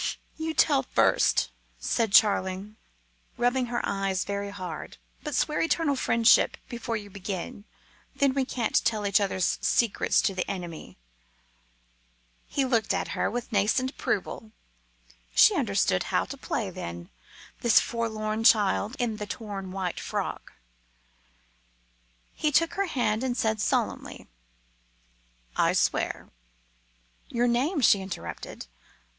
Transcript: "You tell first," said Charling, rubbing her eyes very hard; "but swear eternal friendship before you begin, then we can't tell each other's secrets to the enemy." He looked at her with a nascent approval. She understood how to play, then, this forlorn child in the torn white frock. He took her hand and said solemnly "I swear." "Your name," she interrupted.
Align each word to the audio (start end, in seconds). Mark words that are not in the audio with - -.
"You 0.35 0.55
tell 0.55 0.81
first," 0.81 1.51
said 1.77 2.11
Charling, 2.11 2.75
rubbing 3.37 3.67
her 3.67 3.81
eyes 3.83 4.23
very 4.25 4.49
hard; 4.49 4.97
"but 5.21 5.35
swear 5.35 5.61
eternal 5.61 5.95
friendship 5.95 6.57
before 6.69 6.97
you 6.97 7.11
begin, 7.11 7.65
then 8.15 8.33
we 8.33 8.43
can't 8.43 8.83
tell 8.83 9.05
each 9.05 9.21
other's 9.21 9.59
secrets 9.61 10.19
to 10.23 10.33
the 10.33 10.49
enemy." 10.49 10.97
He 12.47 12.65
looked 12.65 12.95
at 12.95 13.09
her 13.09 13.29
with 13.29 13.51
a 13.51 13.53
nascent 13.53 13.91
approval. 13.91 14.51
She 15.35 15.53
understood 15.55 16.01
how 16.05 16.25
to 16.25 16.35
play, 16.35 16.71
then, 16.71 17.11
this 17.59 17.79
forlorn 17.79 18.43
child 18.43 18.95
in 18.97 19.17
the 19.17 19.27
torn 19.27 19.71
white 19.71 19.99
frock. 19.99 20.53
He 22.33 22.51
took 22.51 22.73
her 22.73 22.87
hand 22.87 23.23
and 23.23 23.37
said 23.37 23.61
solemnly 23.61 24.25
"I 25.55 25.73
swear." 25.73 26.31
"Your 27.29 27.47
name," 27.47 27.81
she 27.81 28.01
interrupted. 28.01 28.65